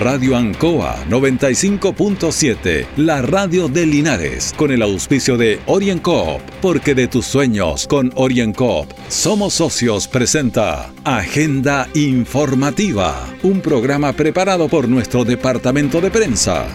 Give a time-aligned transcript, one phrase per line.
[0.00, 7.26] Radio Ancoa 95.7, la radio de Linares, con el auspicio de OrienCoop, porque de tus
[7.26, 16.10] sueños con OrienCoop somos socios presenta Agenda Informativa, un programa preparado por nuestro departamento de
[16.10, 16.66] prensa.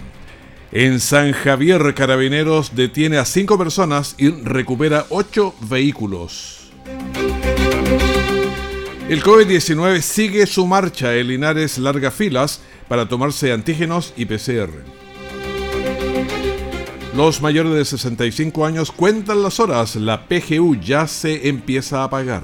[0.71, 6.69] En San Javier, Carabineros detiene a cinco personas y recupera ocho vehículos.
[9.09, 11.13] El COVID-19 sigue su marcha.
[11.13, 14.69] El Linares larga filas para tomarse antígenos y PCR.
[17.15, 19.95] Los mayores de 65 años cuentan las horas.
[19.95, 22.43] La PGU ya se empieza a pagar.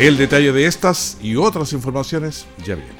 [0.00, 2.99] El detalle de estas y otras informaciones ya viene.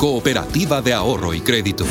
[0.00, 1.84] cooperativa de ahorro y crédito.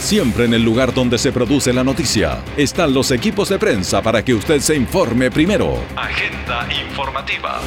[0.00, 4.24] Siempre en el lugar donde se produce la noticia están los equipos de prensa para
[4.24, 5.78] que usted se informe primero.
[5.94, 7.60] Agenda informativa.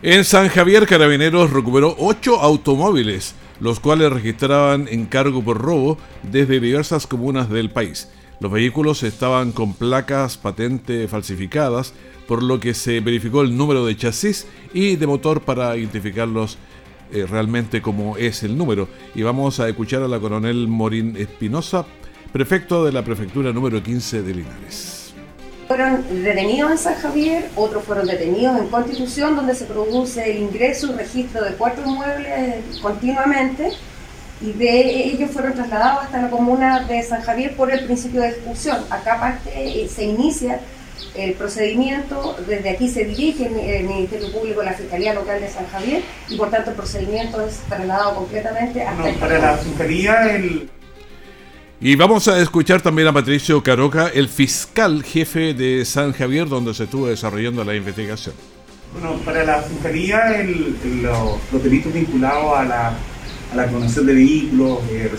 [0.00, 7.08] En San Javier, Carabineros recuperó ocho automóviles, los cuales registraban encargo por robo desde diversas
[7.08, 8.08] comunas del país.
[8.40, 11.92] Los vehículos estaban con placas patente falsificadas,
[12.28, 16.56] por lo que se verificó el número de chasis y de motor para identificarlos
[17.10, 18.88] eh, realmente como es el número.
[19.14, 21.84] Y vamos a escuchar a la coronel Morín Espinosa,
[22.32, 25.14] prefecto de la prefectura número 15 de Linares.
[25.66, 30.92] Fueron detenidos en San Javier, otros fueron detenidos en Constitución, donde se produce el ingreso
[30.92, 33.72] y registro de cuatro inmuebles continuamente,
[34.40, 38.28] y de ellos fueron trasladados hasta la comuna de San Javier por el principio de
[38.28, 38.78] ejecución.
[38.90, 40.60] Acá aparte eh, se inicia
[41.14, 46.02] el procedimiento, desde aquí se dirige el Ministerio Público, la Fiscalía Local de San Javier,
[46.28, 50.68] y por tanto el procedimiento es trasladado completamente hasta no, para la Fiscalía el...
[51.80, 56.74] Y vamos a escuchar también a Patricio Caroca, el fiscal jefe de San Javier, donde
[56.74, 58.34] se estuvo desarrollando la investigación.
[58.92, 62.92] Bueno, para la Fiscalía el, los, delitos vinculados a la,
[63.52, 65.10] a la clonación de vehículos, eh,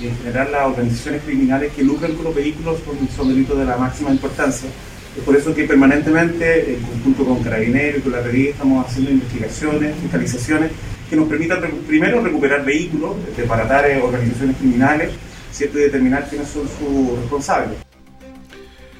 [0.00, 2.78] y en general las organizaciones criminales que lucran con los vehículos
[3.14, 4.68] son, delitos de la máxima importancia.
[5.16, 9.10] Es por eso que permanentemente, en conjunto con Carabineros y con la PDI, estamos haciendo
[9.10, 10.70] investigaciones, fiscalizaciones
[11.10, 15.10] que nos permitan primero recuperar vehículos, desbaratar organizaciones criminales,
[15.50, 15.78] ¿cierto?
[15.78, 17.78] y determinar quiénes son sus responsables.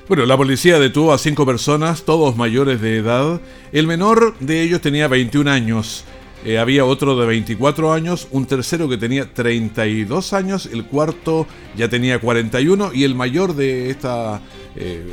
[0.09, 3.43] Bueno, la policía detuvo a cinco personas, todos mayores de edad.
[3.73, 6.07] El menor de ellos tenía 21 años.
[6.45, 11.89] Eh, había otro de 24 años, un tercero que tenía 32 años, el cuarto ya
[11.89, 14.41] tenía 41 y el mayor de esta
[14.77, 15.05] eh,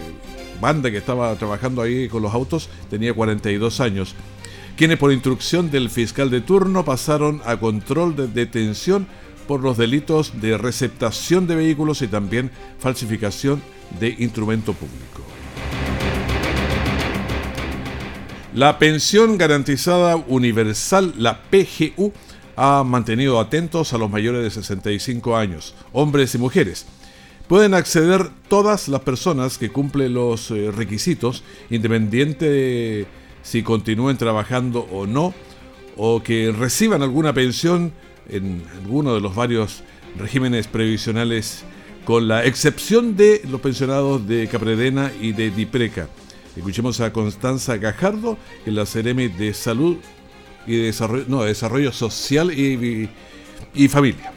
[0.61, 4.15] banda que estaba trabajando ahí con los autos tenía 42 años.
[4.77, 9.07] Quienes por instrucción del fiscal de turno pasaron a control de detención
[9.47, 13.61] por los delitos de receptación de vehículos y también falsificación
[13.99, 15.34] de instrumento público.
[18.55, 22.13] La pensión garantizada universal, la PGU,
[22.55, 26.85] ha mantenido atentos a los mayores de 65 años, hombres y mujeres.
[27.49, 33.07] Pueden acceder todas las personas que cumplen los eh, requisitos, independiente de
[33.43, 35.33] si continúen trabajando o no,
[35.97, 37.91] o que reciban alguna pensión
[38.29, 39.83] en alguno de los varios
[40.17, 41.65] regímenes previsionales,
[42.05, 46.07] con la excepción de los pensionados de Capredena y de Dipreca.
[46.55, 49.97] Escuchemos a Constanza Gajardo en la Ceremi de Salud
[50.65, 53.09] y Desarrollo, no, Desarrollo Social y,
[53.73, 54.31] y, Familia.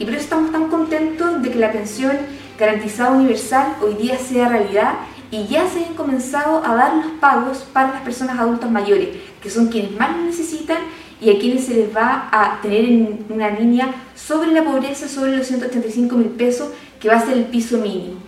[0.00, 2.12] Y por eso estamos tan contentos de que la pensión
[2.58, 4.94] garantizada universal hoy día sea realidad
[5.30, 9.48] y ya se han comenzado a dar los pagos para las personas adultas mayores, que
[9.48, 10.78] son quienes más lo necesitan
[11.20, 15.36] y a quienes se les va a tener en una línea sobre la pobreza, sobre
[15.36, 18.27] los 185 mil pesos, que va a ser el piso mínimo.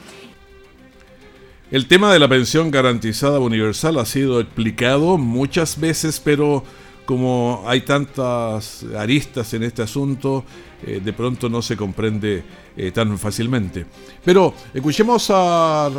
[1.70, 6.64] El tema de la pensión garantizada universal ha sido explicado muchas veces, pero
[7.04, 10.44] como hay tantas aristas en este asunto,
[10.84, 12.42] eh, de pronto no se comprende
[12.76, 13.86] eh, tan fácilmente.
[14.24, 15.90] Pero escuchemos a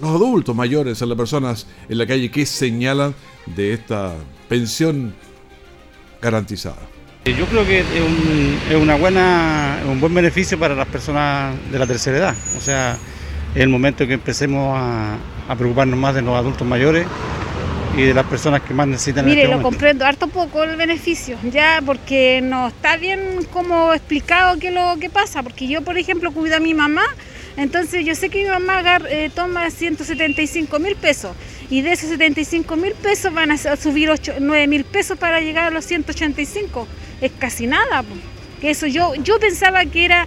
[0.00, 3.12] los adultos mayores, a las personas en la calle que señalan
[3.46, 4.14] de esta
[4.48, 5.12] pensión
[6.22, 6.82] garantizada.
[7.24, 12.18] Yo creo que es, una buena, un buen beneficio para las personas de la tercera
[12.18, 12.36] edad.
[12.56, 12.96] O sea,
[13.56, 15.16] es el momento que empecemos a,
[15.56, 17.06] preocuparnos más de los adultos mayores
[17.96, 19.24] y de las personas que más necesitan.
[19.24, 23.20] Mire, este lo comprendo harto poco el beneficio, ya porque no está bien
[23.52, 27.02] como explicado qué lo que pasa, porque yo, por ejemplo, cuido a mi mamá
[27.56, 31.34] entonces yo sé que mi mamá eh, toma 175 mil pesos
[31.70, 35.64] y de esos 75 mil pesos van a subir 8, 9 mil pesos para llegar
[35.64, 36.86] a los 185.
[37.20, 38.04] Es casi nada.
[38.62, 40.26] Eso yo, yo pensaba que era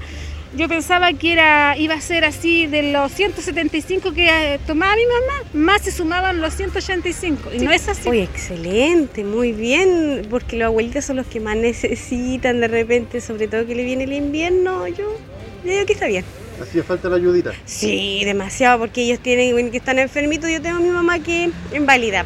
[0.55, 5.05] yo pensaba que era iba a ser así de los 175 que eh, tomaba mi
[5.05, 8.09] mamá, más se sumaban los 185 y no es así.
[8.09, 13.47] Uy, excelente, muy bien, porque los abuelitos son los que más necesitan de repente, sobre
[13.47, 15.15] todo que le viene el invierno, yo
[15.63, 16.25] digo que está bien.
[16.61, 17.53] ¿Hacía falta la ayudita?
[17.65, 20.49] Sí, demasiado, porque ellos tienen que están enfermitos.
[20.49, 22.25] Yo tengo a mi mamá que es inválida.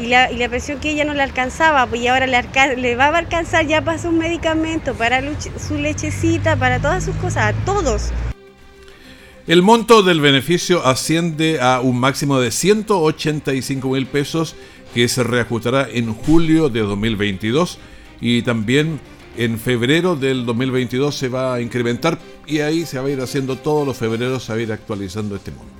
[0.00, 3.66] Y la, pensión que ella no le alcanzaba, pues y ahora le, va a alcanzar
[3.66, 5.22] ya para sus medicamentos, para
[5.58, 8.10] su lechecita, para todas sus cosas, a todos.
[9.46, 14.54] El monto del beneficio asciende a un máximo de 185 mil pesos
[14.94, 17.78] que se reajustará en julio de 2022
[18.20, 19.00] y también
[19.36, 23.56] en febrero del 2022 se va a incrementar y ahí se va a ir haciendo
[23.56, 25.79] todos los febreros, se va a ir actualizando este monto.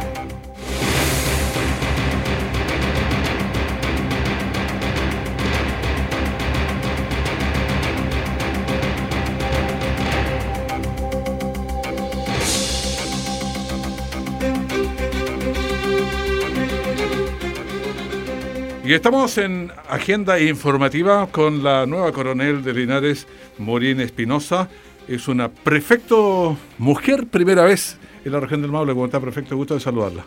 [18.91, 23.25] Y estamos en agenda informativa con la nueva coronel de Linares,
[23.57, 24.67] Morín Espinosa.
[25.07, 28.91] Es una prefecto mujer, primera vez en la región del Maule.
[28.91, 29.55] ¿Cómo está, prefecto?
[29.55, 30.25] Gusto de saludarla.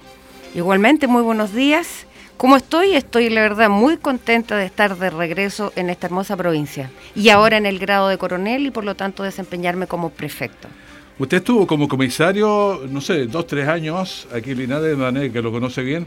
[0.54, 2.06] Igualmente, muy buenos días.
[2.38, 2.94] ¿Cómo estoy?
[2.94, 6.90] Estoy, la verdad, muy contenta de estar de regreso en esta hermosa provincia.
[7.14, 10.68] Y ahora en el grado de coronel y, por lo tanto, desempeñarme como prefecto.
[11.18, 15.52] Usted estuvo como comisario, no sé, dos, tres años aquí en Linares, de que lo
[15.52, 16.06] conoce bien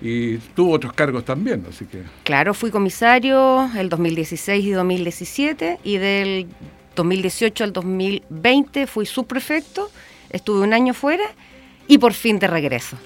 [0.00, 2.02] y tuvo otros cargos también, así que...
[2.24, 6.46] Claro, fui comisario el 2016 y 2017 y del
[6.96, 9.90] 2018 al 2020 fui subprefecto,
[10.30, 11.24] estuve un año fuera
[11.86, 12.96] y por fin de regreso.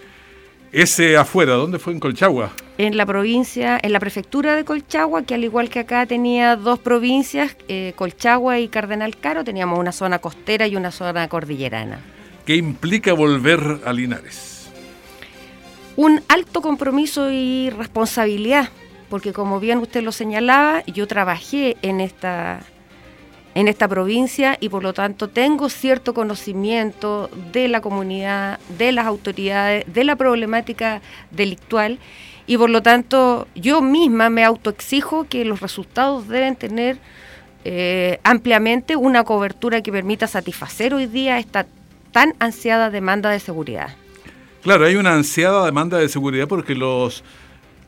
[0.73, 1.93] Ese afuera, ¿dónde fue?
[1.93, 2.51] ¿En Colchagua?
[2.79, 6.81] En la provincia, en la prefectura de Colchagua, que al igual que acá tenía dos
[6.81, 12.01] provincias, eh, Colchagua y Cardenal Caro, teníamos una zona costera y una zona cordillerana.
[12.45, 14.54] ¿Qué implica volver a Linares?
[15.97, 18.69] Un alto compromiso y responsabilidad,
[19.09, 22.61] porque como bien usted lo señalaba, yo trabajé en esta,
[23.55, 29.07] en esta provincia y por lo tanto tengo cierto conocimiento de la comunidad, de las
[29.07, 31.99] autoridades, de la problemática delictual
[32.47, 36.99] y por lo tanto yo misma me autoexijo que los resultados deben tener
[37.65, 41.67] eh, ampliamente una cobertura que permita satisfacer hoy día esta
[42.13, 43.97] tan ansiada demanda de seguridad.
[44.65, 47.23] Claro, hay una ansiada demanda de seguridad porque los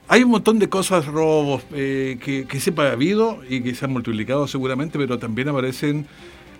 [0.09, 3.93] hay un montón de cosas, robos, eh, que, que ha habido y que se han
[3.95, 6.07] multiplicado seguramente, pero también aparecen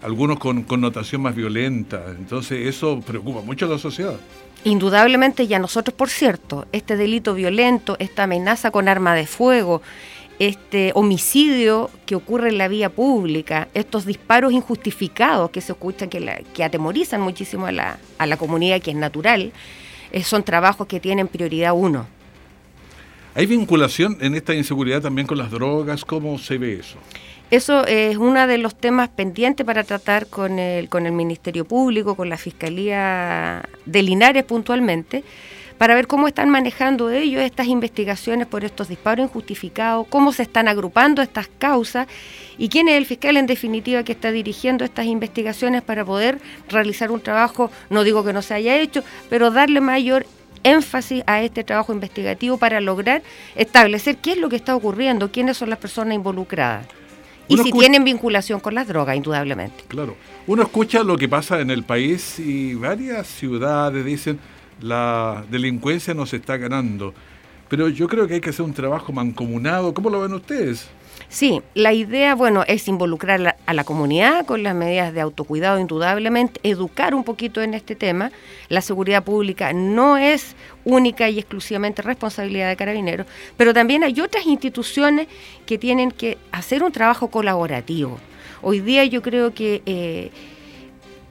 [0.03, 2.03] algunos con connotación más violenta.
[2.19, 4.17] Entonces eso preocupa mucho a la sociedad.
[4.65, 9.83] Indudablemente, y a nosotros, por cierto, este delito violento, esta amenaza con arma de fuego,
[10.39, 16.47] este homicidio que ocurre en la vía pública, estos disparos injustificados que se escuchan, que,
[16.55, 19.53] que atemorizan muchísimo a la, a la comunidad, que es natural,
[20.23, 22.07] son trabajos que tienen prioridad uno.
[23.35, 26.05] ¿Hay vinculación en esta inseguridad también con las drogas?
[26.05, 26.97] ¿Cómo se ve eso?
[27.51, 32.17] Eso es uno de los temas pendientes para tratar con el, con el Ministerio Público,
[32.17, 35.23] con la Fiscalía de Linares puntualmente,
[35.79, 40.69] para ver cómo están manejando ellos estas investigaciones por estos disparos injustificados, cómo se están
[40.69, 42.07] agrupando estas causas
[42.59, 47.11] y quién es el fiscal en definitiva que está dirigiendo estas investigaciones para poder realizar
[47.11, 50.27] un trabajo, no digo que no se haya hecho, pero darle mayor
[50.63, 53.23] énfasis a este trabajo investigativo para lograr
[53.55, 56.87] establecer qué es lo que está ocurriendo, quiénes son las personas involucradas.
[57.49, 59.85] Y si tienen vinculación con las drogas, indudablemente.
[59.87, 60.17] Claro.
[60.49, 64.41] Uno escucha lo que pasa en el país y varias ciudades dicen
[64.81, 67.15] la delincuencia nos está ganando.
[67.69, 69.93] Pero yo creo que hay que hacer un trabajo mancomunado.
[69.93, 70.89] ¿Cómo lo ven ustedes?
[71.29, 76.61] Sí, la idea, bueno, es involucrar a la comunidad con las medidas de autocuidado, indudablemente,
[76.63, 78.31] educar un poquito en este tema.
[78.69, 80.55] La seguridad pública no es
[80.85, 85.27] única y exclusivamente responsabilidad de carabineros, pero también hay otras instituciones
[85.65, 88.19] que tienen que hacer un trabajo colaborativo.
[88.63, 89.83] Hoy día yo creo que...
[89.87, 90.31] Eh,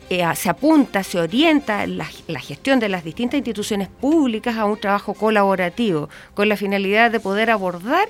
[0.09, 2.05] eh, se apunta, se orienta la,
[2.39, 7.49] gestión de las distintas instituciones públicas a un trabajo colaborativo, con la finalidad de poder
[7.49, 8.07] abordar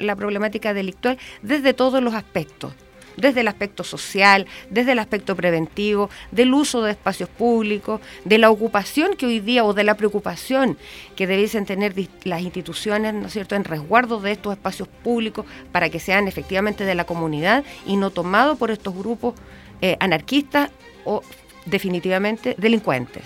[0.00, 2.74] la problemática delictual desde todos los aspectos
[3.16, 8.50] desde el aspecto social, desde el aspecto preventivo, del uso de espacios públicos, de la
[8.50, 10.78] ocupación que hoy día o de la preocupación
[11.16, 11.94] que debiesen tener
[12.24, 16.84] las instituciones, ¿no es cierto?, en resguardo de estos espacios públicos para que sean efectivamente
[16.84, 19.34] de la comunidad y no tomados por estos grupos
[19.82, 20.70] eh, anarquistas
[21.10, 21.22] o
[21.66, 23.24] definitivamente delincuentes.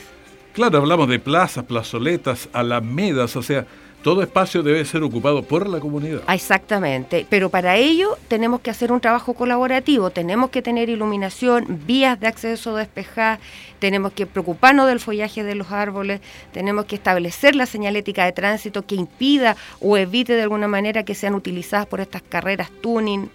[0.55, 3.67] Claro, hablamos de plazas, plazoletas, alamedas, o sea,
[4.03, 6.23] todo espacio debe ser ocupado por la comunidad.
[6.29, 12.21] Exactamente, pero para ello tenemos que hacer un trabajo colaborativo, tenemos que tener iluminación, vías
[12.21, 13.41] de acceso despejadas,
[13.79, 16.21] tenemos que preocuparnos del follaje de los árboles,
[16.53, 21.15] tenemos que establecer la señalética de tránsito que impida o evite de alguna manera que
[21.15, 23.31] sean utilizadas por estas carreras tuning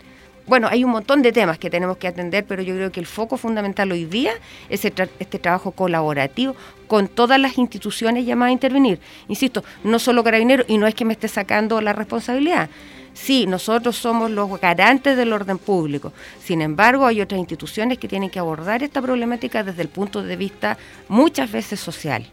[0.50, 3.06] bueno, hay un montón de temas que tenemos que atender, pero yo creo que el
[3.06, 4.34] foco fundamental hoy día
[4.68, 6.56] es este trabajo colaborativo
[6.88, 9.00] con todas las instituciones llamadas a intervenir.
[9.28, 12.68] Insisto, no solo carabineros, y no es que me esté sacando la responsabilidad.
[13.14, 16.14] Sí, nosotros somos los garantes del orden público.
[16.44, 20.36] Sin embargo, hay otras instituciones que tienen que abordar esta problemática desde el punto de
[20.36, 20.78] vista
[21.10, 22.26] muchas veces social.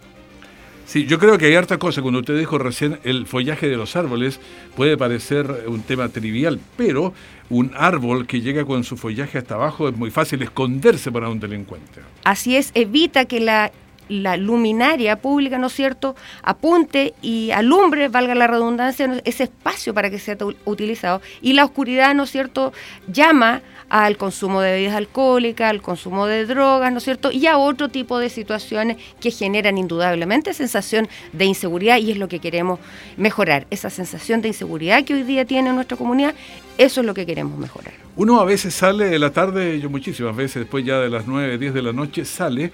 [0.86, 2.00] Sí, yo creo que hay harta cosa.
[2.00, 4.38] Cuando usted dijo recién el follaje de los árboles
[4.76, 7.12] puede parecer un tema trivial, pero
[7.50, 11.40] un árbol que llega con su follaje hasta abajo es muy fácil esconderse para un
[11.40, 12.02] delincuente.
[12.22, 13.72] Así es, evita que la,
[14.08, 20.10] la luminaria pública, ¿no es cierto?, apunte y alumbre, valga la redundancia, ese espacio para
[20.10, 21.20] que sea utilizado.
[21.42, 22.72] Y la oscuridad, ¿no es cierto?,
[23.08, 27.30] llama al consumo de bebidas alcohólicas, al consumo de drogas, ¿no es cierto?
[27.30, 32.28] Y a otro tipo de situaciones que generan indudablemente sensación de inseguridad y es lo
[32.28, 32.80] que queremos
[33.16, 33.66] mejorar.
[33.70, 36.34] Esa sensación de inseguridad que hoy día tiene nuestra comunidad,
[36.78, 37.94] eso es lo que queremos mejorar.
[38.16, 41.58] Uno a veces sale de la tarde, yo muchísimas veces, después ya de las 9,
[41.58, 42.72] 10 de la noche, sale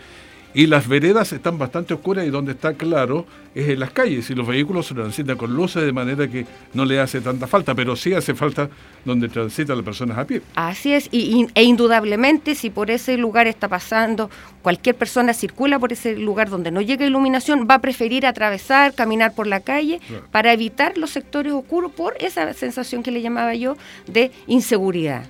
[0.54, 4.34] y las veredas están bastante oscuras y donde está claro es en las calles y
[4.34, 7.96] los vehículos se transitan con luces de manera que no le hace tanta falta, pero
[7.96, 8.68] sí hace falta
[9.04, 10.42] donde transitan las personas a pie.
[10.54, 14.30] Así es, y, e indudablemente si por ese lugar está pasando,
[14.62, 19.34] cualquier persona circula por ese lugar donde no llega iluminación, va a preferir atravesar, caminar
[19.34, 23.76] por la calle para evitar los sectores oscuros por esa sensación que le llamaba yo
[24.06, 25.26] de inseguridad.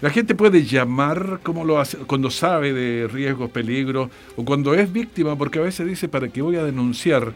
[0.00, 4.92] La gente puede llamar como lo hace, cuando sabe de riesgos, peligros, o cuando es
[4.92, 7.32] víctima, porque a veces dice, ¿para qué voy a denunciar?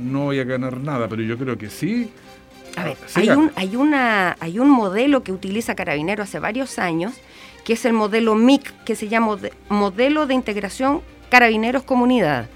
[0.00, 2.10] No voy a ganar nada, pero yo creo que sí.
[2.76, 7.14] A ver, hay un, hay, una, hay un modelo que utiliza Carabinero hace varios años,
[7.64, 9.38] que es el modelo MIC, que se llama
[9.68, 12.48] Modelo de Integración Carabineros Comunidad.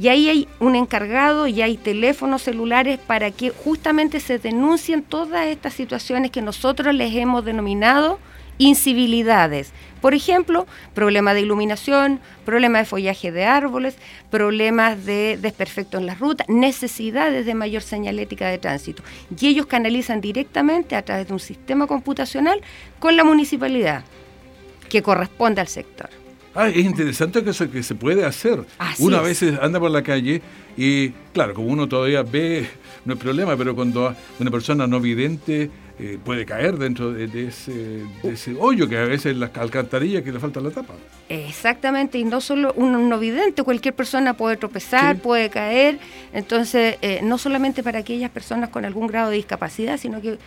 [0.00, 5.46] Y ahí hay un encargado y hay teléfonos celulares para que justamente se denuncien todas
[5.46, 8.18] estas situaciones que nosotros les hemos denominado
[8.56, 9.72] incivilidades.
[10.00, 13.96] Por ejemplo, problemas de iluminación, problemas de follaje de árboles,
[14.30, 19.02] problemas de desperfecto en las rutas, necesidades de mayor señalética de tránsito.
[19.38, 22.62] Y ellos canalizan directamente a través de un sistema computacional
[23.00, 24.04] con la municipalidad
[24.88, 26.08] que corresponde al sector.
[26.54, 28.64] Ah, es interesante que eso que se puede hacer.
[28.98, 30.42] uno a veces anda por la calle
[30.76, 32.68] y, claro, como uno todavía ve,
[33.04, 35.70] no hay problema, pero cuando una persona no vidente
[36.02, 40.58] eh, puede caer dentro de, ese, hoyo que a veces las alcantarillas que le falta
[40.58, 40.94] la tapa.
[41.28, 45.98] Exactamente, y no solo un no vidente, cualquier persona puede tropezar, puede caer,
[46.32, 50.38] entonces eh, no solamente para aquellas personas con algún grado de discapacidad, sino que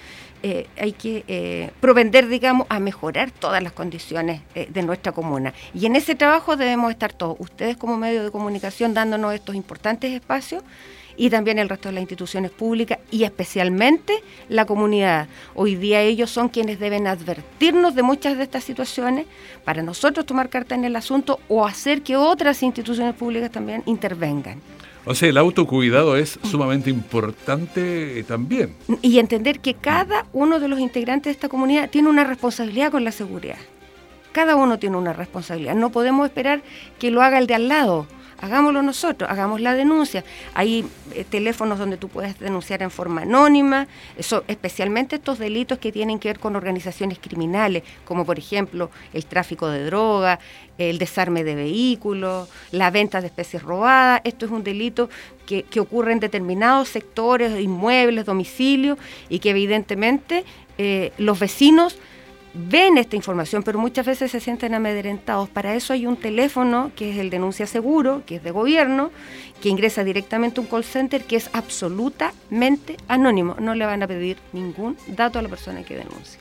[0.42, 5.54] eh, hay que propender, digamos, a mejorar todas las condiciones de nuestra comuna.
[5.76, 10.12] Y en ese trabajo debemos estar todos, ustedes como medio de comunicación dándonos estos importantes
[10.12, 10.64] espacios
[11.18, 14.14] y también el resto de las instituciones públicas y especialmente
[14.50, 15.28] la comunidad.
[15.56, 19.26] Hoy día ellos son quienes deben advertirnos de muchas de estas situaciones
[19.64, 24.62] para nosotros tomar carta en el asunto o hacer que otras instituciones públicas también intervengan.
[25.06, 28.74] O sea, el autocuidado es sumamente importante eh, también.
[29.02, 33.04] Y entender que cada uno de los integrantes de esta comunidad tiene una responsabilidad con
[33.04, 33.58] la seguridad.
[34.32, 35.76] Cada uno tiene una responsabilidad.
[35.76, 36.64] No podemos esperar
[37.00, 38.08] que lo haga el de al lado
[38.44, 40.24] hagámoslo nosotros, hagamos la denuncia.
[40.54, 45.94] Hay eh, teléfonos donde tú puedes denunciar en forma anónima, eso, especialmente estos delitos que
[45.94, 50.40] tienen que ver con organizaciones criminales, como por ejemplo el tráfico de droga,
[50.78, 54.20] el desarme de vehículos, la venta de especies robadas.
[54.26, 55.10] Esto es un delito
[55.46, 58.98] que, ocurre en determinados sectores, inmuebles, domicilios,
[59.30, 60.44] y que evidentemente
[60.78, 61.98] eh, los vecinos
[62.54, 65.50] ven esta información, pero muchas veces se sienten amedrentados.
[65.50, 69.12] Para eso hay un teléfono que es el denuncia seguro, que es de gobierno,
[69.62, 73.56] que ingresa directamente a un call center que es absolutamente anónimo.
[73.60, 76.40] No le van a pedir ningún dato a la persona que denuncia.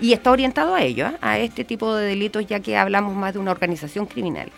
[0.00, 1.16] Y está orientado a ello, ¿eh?
[1.20, 4.50] a este tipo de delitos, ya que hablamos más de una organización criminal.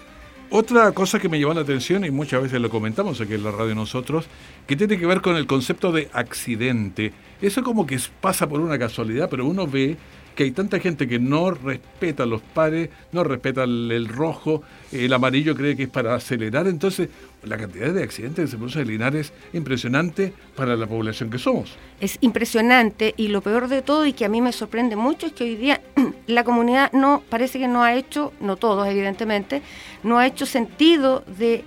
[0.49, 3.51] Otra cosa que me llamó la atención, y muchas veces lo comentamos aquí en la
[3.51, 4.27] radio nosotros,
[4.67, 7.13] que tiene que ver con el concepto de accidente.
[7.43, 9.97] Eso como que pasa por una casualidad, pero uno ve
[10.35, 14.63] que hay tanta gente que no respeta los pares, no respeta el, rojo,
[14.93, 17.09] el amarillo cree que es para acelerar, entonces
[17.45, 21.39] la cantidad de accidentes que se producen en Linares es impresionante para la población que
[21.39, 21.77] somos.
[22.01, 25.33] Es impresionante y lo peor de todo y que a mí me sorprende mucho es
[25.33, 25.81] que hoy día
[26.27, 29.63] la comunidad no parece que no ha hecho, no todos evidentemente,
[30.03, 31.65] no ha hecho sentido de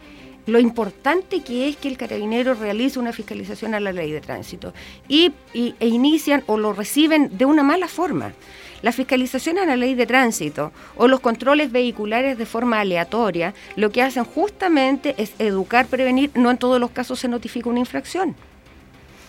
[0.47, 4.73] lo importante que es que el carabinero realice una fiscalización a la ley de tránsito
[5.07, 8.33] y, e inician o lo reciben de una mala forma.
[8.81, 13.91] La fiscalización a la ley de tránsito o los controles vehiculares de forma aleatoria lo
[13.91, 18.35] que hacen justamente es educar, prevenir, no en todos los casos se notifica una infracción.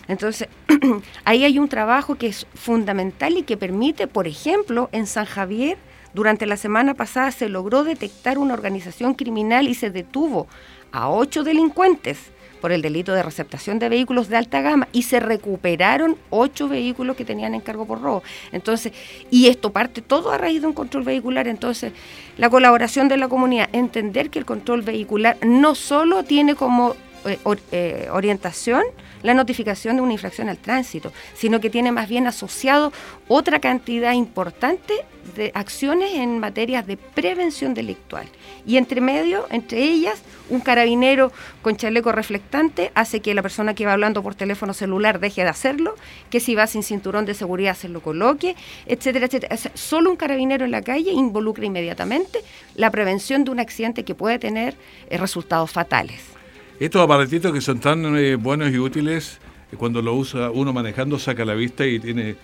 [0.07, 0.47] Entonces,
[1.25, 5.77] ahí hay un trabajo que es fundamental y que permite, por ejemplo, en San Javier,
[6.13, 10.47] durante la semana pasada se logró detectar una organización criminal y se detuvo
[10.91, 12.17] a ocho delincuentes
[12.59, 17.15] por el delito de receptación de vehículos de alta gama y se recuperaron ocho vehículos
[17.15, 18.23] que tenían encargo por robo.
[18.51, 18.93] Entonces,
[19.31, 21.47] y esto parte todo a raíz de un control vehicular.
[21.47, 21.93] Entonces,
[22.37, 27.39] la colaboración de la comunidad, entender que el control vehicular no solo tiene como eh,
[27.71, 28.83] eh, orientación
[29.21, 32.91] la notificación de una infracción al tránsito, sino que tiene más bien asociado
[33.27, 34.93] otra cantidad importante
[35.35, 38.27] de acciones en materias de prevención delictual.
[38.65, 43.85] Y entre medio, entre ellas, un carabinero con chaleco reflectante hace que la persona que
[43.85, 45.95] va hablando por teléfono celular deje de hacerlo,
[46.29, 48.55] que si va sin cinturón de seguridad se lo coloque,
[48.85, 49.55] etcétera, etcétera.
[49.75, 52.39] solo un carabinero en la calle involucra inmediatamente
[52.75, 54.75] la prevención de un accidente que puede tener
[55.09, 56.38] eh, resultados fatales.
[56.79, 59.39] Estos aparatitos que son tan eh, buenos y útiles,
[59.69, 62.37] eh, cuando lo usa uno manejando, saca la vista y tiene,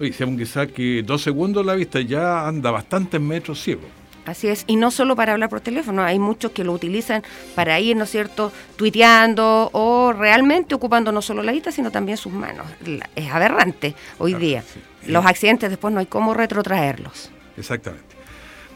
[0.00, 3.82] oye, según que saque dos segundos la vista, ya anda bastantes metros ciego.
[4.24, 7.22] Así es, y no solo para hablar por teléfono, hay muchos que lo utilizan
[7.54, 12.16] para ir, ¿no es cierto?, tuiteando o realmente ocupando no solo la vista, sino también
[12.16, 12.66] sus manos.
[13.14, 14.64] Es aberrante hoy día.
[15.06, 17.30] Los accidentes después no hay cómo retrotraerlos.
[17.58, 18.06] Exactamente.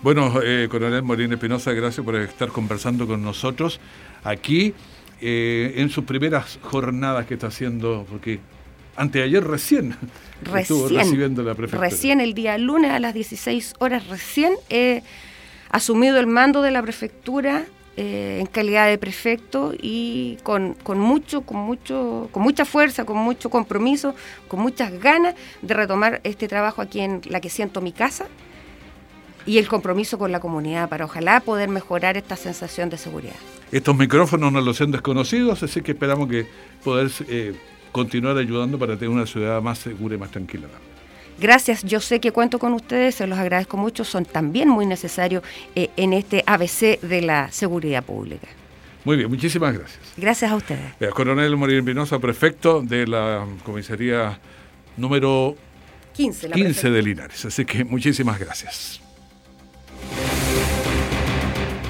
[0.03, 3.81] Bueno, eh, Coronel Morín Espinosa, gracias por estar conversando con nosotros
[4.25, 4.75] aquí
[5.21, 8.41] eh, en sus primeras jornadas que está haciendo, porque
[8.97, 9.97] anteayer recién,
[10.43, 11.89] recién estuvo recibiendo la prefectura.
[11.89, 15.03] Recién el día lunes a las 16 horas, recién he
[15.71, 17.65] asumido el mando de la prefectura
[17.99, 23.17] eh, en calidad de prefecto y con, con, mucho, con mucho, con mucha fuerza, con
[23.17, 24.15] mucho compromiso,
[24.49, 28.27] con muchas ganas de retomar este trabajo aquí en la que siento mi casa
[29.47, 33.37] y el compromiso con la comunidad para ojalá poder mejorar esta sensación de seguridad.
[33.73, 36.47] Estos micrófonos no los son desconocidos, así que esperamos que
[36.85, 37.55] poder eh,
[37.93, 40.69] continuar ayudando para tener una ciudad más segura y más tranquila.
[41.39, 45.43] Gracias, yo sé que cuento con ustedes, se los agradezco mucho, son también muy necesarios
[45.75, 48.47] eh, en este ABC de la seguridad pública.
[49.05, 50.01] Muy bien, muchísimas gracias.
[50.17, 50.95] Gracias a ustedes.
[51.15, 54.41] Coronel Morir Pinoza, prefecto de la comisaría
[54.97, 55.57] número
[56.15, 57.45] 15, 15 de Linares.
[57.45, 59.06] Así que muchísimas gracias.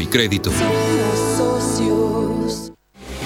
[0.00, 0.50] y crédito.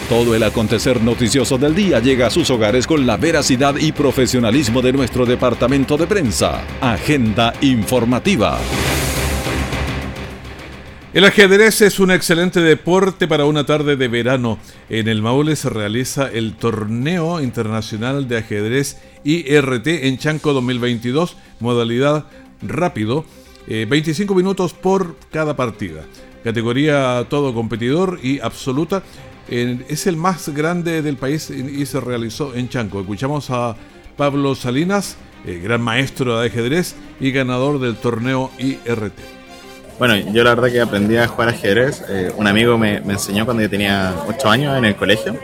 [0.08, 4.82] Todo el acontecer noticioso del día llega a sus hogares con la veracidad y profesionalismo
[4.82, 6.62] de nuestro departamento de prensa.
[6.80, 8.58] Agenda informativa.
[11.14, 14.58] El ajedrez es un excelente deporte para una tarde de verano.
[14.88, 22.26] En el Maule se realiza el Torneo Internacional de Ajedrez IRT en Chanco 2022, modalidad
[22.62, 23.26] rápido,
[23.66, 26.04] 25 eh, minutos por cada partida.
[26.44, 29.02] Categoría todo competidor y absoluta
[29.48, 33.00] es el más grande del país y se realizó en Chanco.
[33.00, 33.76] Escuchamos a
[34.16, 39.42] Pablo Salinas, gran maestro de ajedrez y ganador del torneo IRT.
[39.98, 42.02] Bueno, yo la verdad que aprendí a jugar ajedrez.
[42.08, 45.36] Eh, un amigo me, enseñó cuando yo tenía 8 años en el colegio.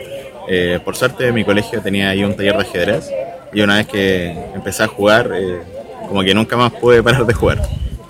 [0.49, 3.09] Eh, por suerte mi colegio tenía ahí un taller de ajedrez
[3.53, 5.59] y una vez que empecé a jugar, eh,
[6.07, 7.61] como que nunca más pude parar de jugar.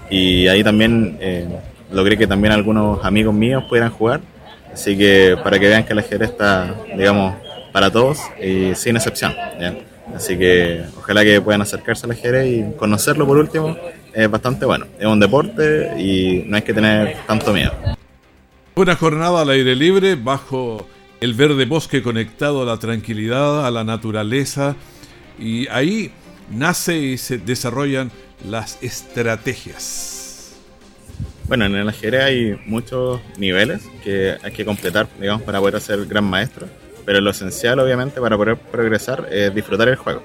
[0.09, 1.19] Y ahí también
[1.91, 4.21] logré que también algunos amigos míos pudieran jugar
[4.73, 7.35] Así que para que vean que el ajedrez está, digamos,
[7.71, 9.33] para todos y sin excepción.
[10.15, 13.77] Así que ojalá que puedan acercarse al ajedrez y conocerlo por último.
[14.13, 14.85] Es bastante bueno.
[14.99, 17.73] Es un deporte y no hay que tener tanto miedo.
[18.75, 20.87] Una jornada al aire libre bajo
[21.19, 24.75] el verde bosque conectado a la tranquilidad, a la naturaleza.
[25.37, 26.11] Y ahí
[26.49, 28.11] nace y se desarrollan
[28.47, 30.18] las estrategias.
[31.49, 36.05] Bueno, en el ajedrez hay muchos niveles que hay que completar, digamos, para poder ser
[36.05, 36.67] gran maestro.
[37.07, 40.21] Pero lo esencial, obviamente, para poder progresar es disfrutar el juego.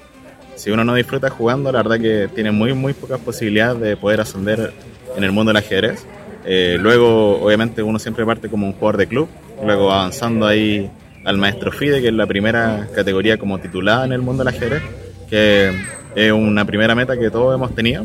[0.55, 4.21] Si uno no disfruta jugando, la verdad que tiene muy, muy pocas posibilidades de poder
[4.21, 4.75] ascender
[5.17, 6.05] en el mundo del ajedrez.
[6.45, 9.27] Eh, luego, obviamente, uno siempre parte como un jugador de club,
[9.65, 10.91] luego avanzando ahí
[11.25, 14.83] al maestro FIDE, que es la primera categoría como titulada en el mundo del ajedrez,
[15.31, 15.73] que
[16.15, 18.05] es una primera meta que todos hemos tenido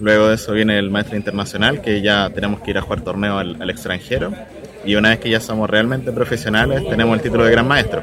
[0.00, 3.38] Luego de eso viene el maestro internacional, que ya tenemos que ir a jugar torneo
[3.38, 4.32] al, extranjero.
[4.84, 8.02] Y una vez que ya somos realmente profesionales, tenemos el título de gran maestro.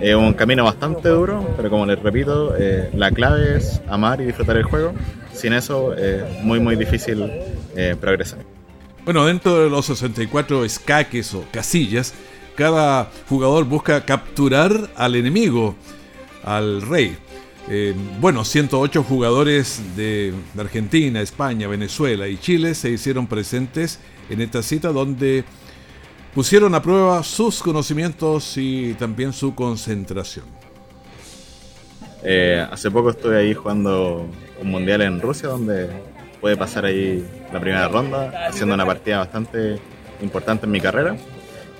[0.00, 4.24] Es un camino bastante duro, pero como les repito, eh, la clave es amar y
[4.24, 4.92] disfrutar el juego.
[5.32, 7.30] Sin eso es muy, muy difícil
[7.76, 8.40] eh, progresar.
[9.04, 12.12] Bueno, dentro de los 64 escaques o casillas,
[12.56, 15.76] cada jugador busca capturar al enemigo,
[16.42, 17.16] al rey.
[17.68, 23.98] Eh, bueno, 108 jugadores de Argentina, España, Venezuela y Chile se hicieron presentes
[24.30, 25.44] en esta cita donde
[26.32, 30.44] pusieron a prueba sus conocimientos y también su concentración.
[32.22, 34.28] Eh, hace poco estuve ahí jugando
[34.60, 35.88] un mundial en Rusia donde
[36.40, 39.78] pude pasar ahí la primera ronda haciendo una partida bastante
[40.20, 41.16] importante en mi carrera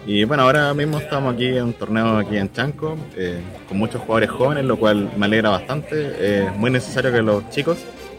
[0.07, 4.01] y bueno, ahora mismo estamos aquí en un torneo aquí en Chanco, eh, con muchos
[4.01, 6.45] jugadores jóvenes, lo cual me alegra bastante.
[6.45, 7.79] es muy necesario que los chicos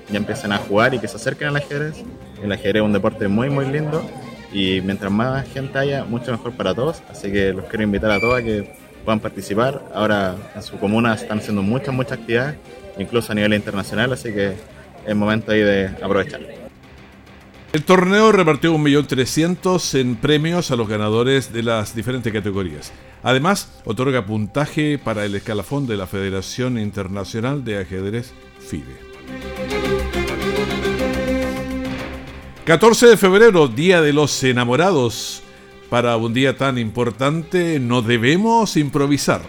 [0.10, 2.04] ya empiecen a jugar y que se acerquen al ajedrez.
[2.44, 4.04] El ajedrez es un deporte muy, muy lindo
[4.52, 7.02] y mientras más gente haya, mucho mejor para todos.
[7.10, 8.74] Así que los quiero invitar a todos a que
[9.06, 9.82] puedan participar.
[9.94, 12.56] Ahora en su comuna están haciendo muchas, muchas actividades,
[12.98, 14.56] incluso a nivel internacional, así que
[15.06, 16.67] es momento ahí de aprovechar.
[17.78, 22.92] El torneo repartió 1.300.000 en premios a los ganadores de las diferentes categorías.
[23.22, 28.98] Además, otorga puntaje para el escalafón de la Federación Internacional de Ajedrez FIDE.
[32.66, 35.44] 14 de febrero, Día de los Enamorados.
[35.92, 39.42] Para un día tan importante no debemos improvisar.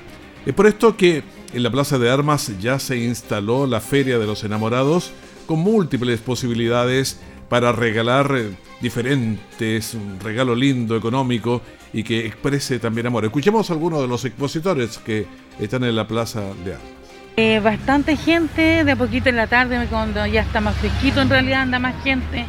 [0.44, 1.22] Es por esto que
[1.54, 5.12] en la Plaza de Armas ya se instaló la Feria de los Enamorados
[5.46, 13.06] con múltiples posibilidades para regalar eh, diferentes, un regalo lindo, económico y que exprese también
[13.06, 13.24] amor.
[13.24, 15.26] Escuchemos a algunos de los expositores que
[15.58, 16.88] están en la Plaza de Armas.
[17.36, 21.62] Eh, bastante gente, de poquito en la tarde, cuando ya está más fresquito, en realidad
[21.62, 22.44] anda más gente.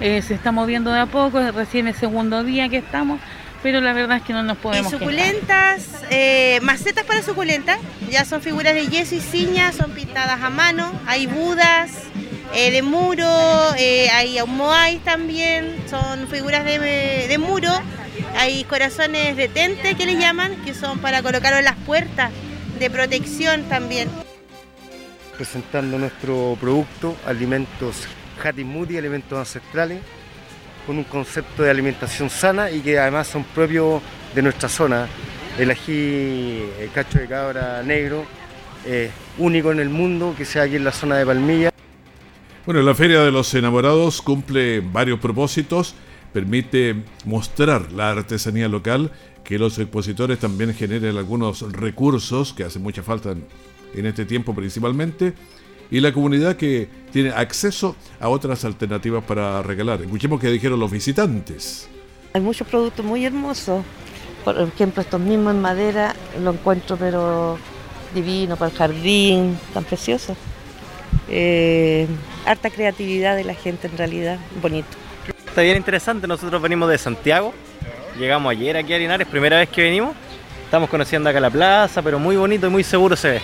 [0.00, 3.20] Eh, se está moviendo de a poco, recién el segundo día que estamos,
[3.62, 4.92] pero la verdad es que no nos podemos.
[4.92, 6.02] Y suculentas,
[6.62, 7.78] macetas para suculentas,
[8.10, 11.92] ya son figuras de yeso y ciña, son pintadas a mano, hay budas,
[12.56, 13.26] eh, de muro,
[13.76, 17.70] eh, hay moai también, son figuras de, muro,
[18.36, 22.30] hay corazones de tente que le llaman, que son para colocarlo en las puertas,
[22.78, 24.08] de protección también.
[25.36, 28.06] Presentando nuestro producto, alimentos
[28.40, 29.98] Hatimudi, alimentos ancestrales,
[30.86, 34.00] con un concepto de alimentación sana y que además son propios
[34.32, 35.08] de nuestra zona,
[35.58, 38.24] el ají el cacho de cabra negro,
[39.38, 41.74] único en el mundo, que sea aquí en la zona de Palmilla.
[42.66, 45.94] Bueno, la Feria de los Enamorados cumple varios propósitos,
[46.32, 46.96] permite
[47.26, 49.12] mostrar la artesanía local,
[49.44, 53.34] que los expositores también generen algunos recursos que hacen mucha falta
[53.94, 55.34] en, este tiempo principalmente,
[55.90, 60.00] y la comunidad que tiene acceso a otras alternativas para regalar.
[60.00, 61.86] Escuchemos qué dijeron los visitantes.
[62.32, 63.84] Hay muchos productos muy hermosos.
[64.42, 67.58] Por ejemplo, estos mismos en madera lo encuentro pero
[68.14, 70.34] divino para el jardín, tan precioso.
[71.28, 72.06] Eh,
[72.44, 74.88] harta creatividad de la gente en realidad, bonito.
[75.46, 77.54] Está bien interesante, nosotros venimos de Santiago,
[78.18, 80.14] llegamos ayer aquí a Linares, primera vez que venimos,
[80.64, 83.40] estamos conociendo acá la plaza, pero muy bonito y muy seguro se ve.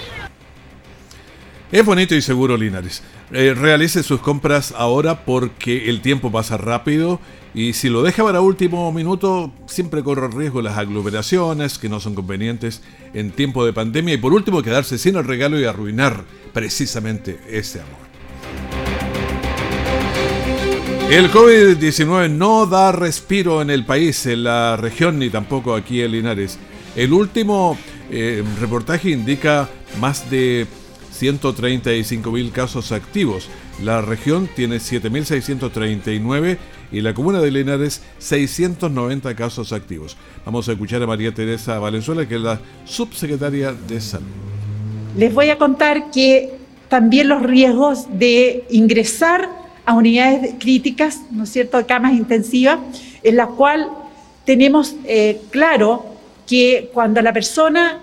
[1.72, 3.00] Es bonito y seguro Linares.
[3.30, 7.20] Eh, realice sus compras ahora porque el tiempo pasa rápido
[7.54, 12.16] y si lo deja para último minuto siempre corre riesgo las aglomeraciones que no son
[12.16, 12.82] convenientes
[13.14, 17.80] en tiempo de pandemia y por último quedarse sin el regalo y arruinar precisamente ese
[17.80, 18.09] amor.
[21.10, 26.12] El COVID-19 no da respiro en el país, en la región ni tampoco aquí en
[26.12, 26.56] Linares.
[26.94, 27.76] El último
[28.12, 29.68] eh, reportaje indica
[30.00, 30.68] más de
[31.18, 33.48] 135.000 casos activos.
[33.82, 36.58] La región tiene 7.639
[36.92, 40.16] y la comuna de Linares 690 casos activos.
[40.46, 44.28] Vamos a escuchar a María Teresa Valenzuela, que es la subsecretaria de Salud.
[45.16, 46.52] Les voy a contar que
[46.88, 49.59] también los riesgos de ingresar
[49.90, 52.78] a unidades críticas, ¿no es cierto?, camas intensivas,
[53.22, 53.88] en la cual
[54.44, 56.04] tenemos eh, claro
[56.46, 57.98] que cuando la persona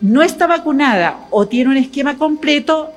[0.00, 2.90] no está vacunada o tiene un esquema completo,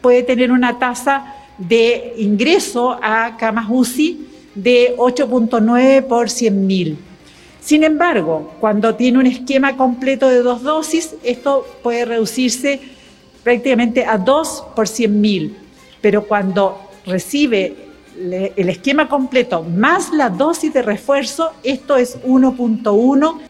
[0.00, 6.96] puede tener una tasa de ingreso a camas UCI de 8.9 por 100.000.
[7.60, 12.80] Sin embargo, cuando tiene un esquema completo de dos dosis, esto puede reducirse
[13.42, 15.52] prácticamente a 2 por 100.000.
[16.00, 17.76] Pero cuando recibe
[18.16, 23.48] el esquema completo más la dosis de refuerzo, esto es 1.1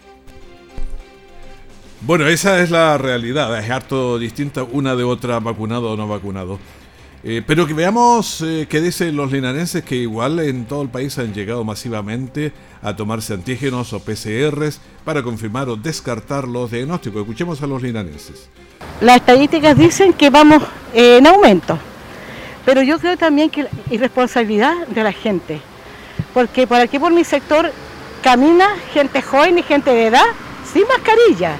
[2.00, 6.60] bueno, esa es la realidad, es harto distinta una de otra, vacunado o no vacunado.
[7.24, 11.18] Eh, pero que veamos eh, qué dicen los linarenses que igual en todo el país
[11.18, 17.22] han llegado masivamente a tomarse antígenos o PCRs para confirmar o descartar los diagnósticos.
[17.22, 18.48] Escuchemos a los linarenses.
[19.00, 20.62] Las estadísticas dicen que vamos
[20.94, 21.76] eh, en aumento,
[22.68, 25.58] pero yo creo también que la irresponsabilidad de la gente,
[26.34, 27.72] porque por aquí por mi sector
[28.22, 30.26] camina gente joven y gente de edad
[30.70, 31.56] sin mascarilla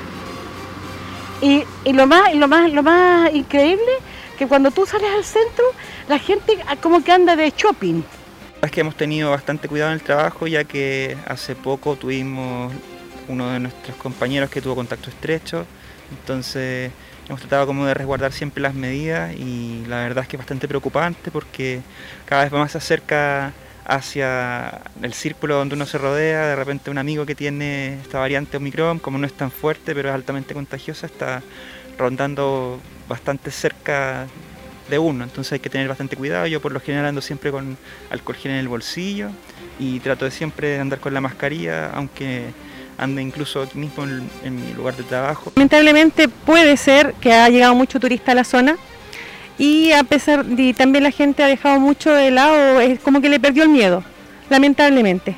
[1.41, 3.91] y, lo más, lo más, lo más increíble
[4.39, 5.65] que cuando tú sales al centro,
[6.11, 8.03] la gente como que anda de shopping.
[8.61, 12.71] Es que hemos tenido bastante cuidado en el trabajo, ya que hace poco tuvimos
[13.29, 15.65] uno de nuestros compañeros que tuvo contacto estrecho,
[16.11, 16.93] entonces
[17.29, 20.67] hemos tratado como de resguardar siempre las medidas y la verdad es que es bastante
[20.67, 21.81] preocupante porque
[22.25, 23.53] cada vez más se acerca
[23.85, 28.57] hacia el círculo donde uno se rodea, de repente un amigo que tiene esta variante
[28.57, 31.43] Omicron, como no es tan fuerte pero es altamente contagiosa, está
[31.99, 34.27] rondando bastante cerca
[34.89, 36.47] de uno, entonces hay que tener bastante cuidado.
[36.47, 37.77] Yo por lo general ando siempre con
[38.11, 39.29] alcohol gel en el bolsillo
[39.79, 42.47] y trato de siempre andar con la mascarilla, aunque
[42.99, 45.53] ande incluso mismo en, mi lugar de trabajo.
[45.55, 48.77] Lamentablemente puede ser que ha llegado mucho turista a la zona
[49.57, 53.29] y a pesar de también la gente ha dejado mucho de lado, es como que
[53.29, 54.05] le perdió el miedo,
[54.51, 55.37] lamentablemente.